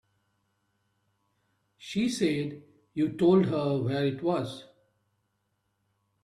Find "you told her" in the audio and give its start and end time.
2.95-3.77